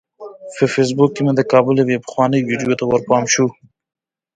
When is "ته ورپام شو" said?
2.79-3.45